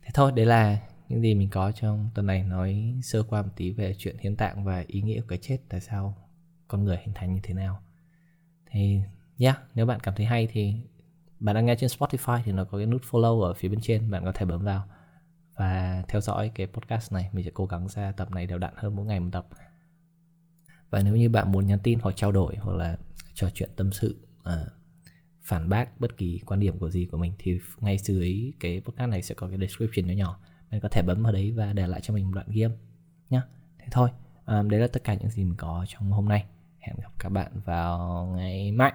Thế 0.02 0.10
thôi 0.14 0.32
đấy 0.36 0.46
là 0.46 0.88
những 1.08 1.20
gì 1.20 1.34
mình 1.34 1.50
có 1.50 1.72
trong 1.72 2.10
tuần 2.14 2.26
này 2.26 2.42
nói 2.42 2.94
sơ 3.02 3.22
qua 3.22 3.42
một 3.42 3.52
tí 3.56 3.70
về 3.70 3.94
chuyện 3.98 4.16
hiến 4.18 4.36
tạng 4.36 4.64
và 4.64 4.84
ý 4.86 5.02
nghĩa 5.02 5.20
của 5.20 5.26
cái 5.28 5.38
chết 5.42 5.58
tại 5.68 5.80
sao 5.80 6.28
con 6.68 6.84
người 6.84 6.96
hình 6.96 7.14
thành 7.14 7.34
như 7.34 7.40
thế 7.42 7.54
nào. 7.54 7.82
Thì 8.70 9.00
yeah 9.38 9.58
nếu 9.74 9.86
bạn 9.86 10.00
cảm 10.00 10.14
thấy 10.14 10.26
hay 10.26 10.48
thì 10.52 10.74
bạn 11.44 11.54
đang 11.54 11.66
nghe 11.66 11.76
trên 11.76 11.90
Spotify 11.90 12.40
thì 12.44 12.52
nó 12.52 12.64
có 12.64 12.78
cái 12.78 12.86
nút 12.86 13.02
follow 13.10 13.40
ở 13.40 13.54
phía 13.54 13.68
bên 13.68 13.80
trên 13.82 14.10
bạn 14.10 14.24
có 14.24 14.32
thể 14.32 14.46
bấm 14.46 14.64
vào 14.64 14.84
và 15.56 16.02
theo 16.08 16.20
dõi 16.20 16.50
cái 16.54 16.66
podcast 16.66 17.12
này. 17.12 17.30
Mình 17.32 17.44
sẽ 17.44 17.50
cố 17.54 17.66
gắng 17.66 17.88
ra 17.88 18.12
tập 18.12 18.30
này 18.30 18.46
đều 18.46 18.58
đặn 18.58 18.74
hơn 18.76 18.96
mỗi 18.96 19.06
ngày 19.06 19.20
một 19.20 19.28
tập. 19.32 19.46
Và 20.90 21.02
nếu 21.02 21.16
như 21.16 21.28
bạn 21.28 21.52
muốn 21.52 21.66
nhắn 21.66 21.78
tin 21.82 21.98
hoặc 22.02 22.16
trao 22.16 22.32
đổi 22.32 22.56
hoặc 22.56 22.76
là 22.76 22.98
trò 23.34 23.50
chuyện 23.54 23.70
tâm 23.76 23.92
sự 23.92 24.26
à, 24.44 24.64
phản 25.42 25.68
bác 25.68 26.00
bất 26.00 26.16
kỳ 26.16 26.40
quan 26.46 26.60
điểm 26.60 26.78
của 26.78 26.90
gì 26.90 27.06
của 27.06 27.18
mình 27.18 27.32
thì 27.38 27.60
ngay 27.80 27.98
dưới 27.98 28.52
cái 28.60 28.82
podcast 28.84 29.10
này 29.10 29.22
sẽ 29.22 29.34
có 29.34 29.48
cái 29.48 29.58
description 29.58 30.06
nhỏ 30.06 30.14
nhỏ. 30.14 30.40
Bạn 30.70 30.80
có 30.80 30.88
thể 30.88 31.02
bấm 31.02 31.22
vào 31.22 31.32
đấy 31.32 31.52
và 31.52 31.72
để 31.72 31.86
lại 31.86 32.00
cho 32.00 32.14
mình 32.14 32.26
một 32.26 32.32
đoạn 32.34 32.46
game 32.50 32.74
nhá. 33.30 33.42
Thế 33.78 33.86
thôi. 33.90 34.10
À, 34.44 34.62
đấy 34.62 34.80
là 34.80 34.86
tất 34.86 35.04
cả 35.04 35.14
những 35.14 35.30
gì 35.30 35.44
mình 35.44 35.56
có 35.56 35.86
trong 35.88 36.10
hôm 36.10 36.28
nay. 36.28 36.44
Hẹn 36.78 36.96
gặp 37.02 37.12
các 37.18 37.28
bạn 37.28 37.52
vào 37.64 38.26
ngày 38.36 38.72
mai. 38.72 38.92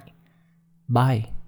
Bye. 0.87 1.38